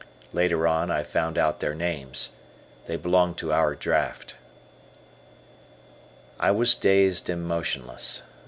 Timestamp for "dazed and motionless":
6.73-8.23